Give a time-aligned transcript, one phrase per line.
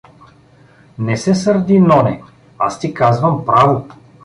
[0.97, 2.23] —Не се сърди, Ноне,
[2.59, 3.85] аз ти казвам право.